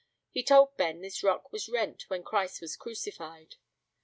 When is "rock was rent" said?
1.21-2.05